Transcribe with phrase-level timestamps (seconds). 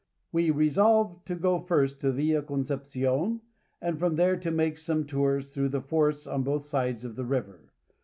[0.31, 3.41] We resolve to go first to Villa Concepcion,
[3.79, 7.23] and from there to make some tours through the forests on both sides of the
[7.27, 7.71] river.